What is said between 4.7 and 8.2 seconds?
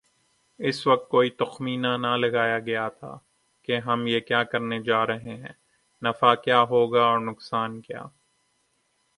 جارہے ہیں‘ نفع کیا ہوگا اورنقصان کیا۔